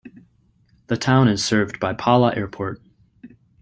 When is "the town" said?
0.87-1.27